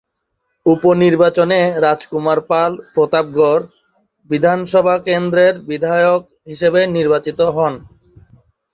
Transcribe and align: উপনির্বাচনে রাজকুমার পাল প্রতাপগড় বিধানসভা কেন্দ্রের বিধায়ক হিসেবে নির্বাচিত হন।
উপনির্বাচনে 0.65 1.59
রাজকুমার 1.83 2.39
পাল 2.49 2.71
প্রতাপগড় 2.93 3.63
বিধানসভা 4.29 4.95
কেন্দ্রের 5.07 5.53
বিধায়ক 5.69 6.21
হিসেবে 6.47 6.81
নির্বাচিত 6.95 7.39
হন। 7.55 7.73